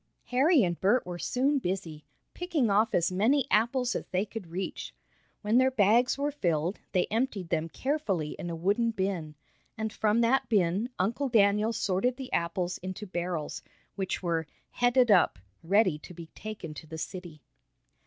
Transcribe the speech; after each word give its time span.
Harry 0.29 0.63
and 0.63 0.81
Bert 0.81 1.05
were 1.05 1.19
soon 1.19 1.59
busy, 1.59 2.03
picking 2.33 2.71
off 2.71 2.95
as 2.95 3.11
many 3.11 3.45
apples 3.51 3.95
as 3.95 4.07
they 4.07 4.25
could 4.25 4.47
reach. 4.47 4.95
When 5.43 5.59
their 5.59 5.69
bags 5.69 6.17
were 6.17 6.31
filled, 6.31 6.79
they 6.91 7.05
emptied 7.11 7.49
them 7.49 7.69
carefully 7.69 8.31
in 8.39 8.49
a 8.49 8.55
wooden 8.55 8.89
bin, 8.89 9.35
and 9.77 9.93
from 9.93 10.21
that 10.21 10.49
bin 10.49 10.89
Uncle 10.97 11.29
Daniel 11.29 11.71
sorted 11.71 12.17
the 12.17 12.33
apples 12.33 12.79
into 12.79 13.05
barrels, 13.05 13.61
which 13.93 14.23
were 14.23 14.47
"headed 14.71 15.11
up" 15.11 15.37
ready 15.61 15.99
to 15.99 16.15
be 16.15 16.25
taken 16.33 16.73
to 16.73 16.87
the 16.87 16.97
city. 16.97 17.43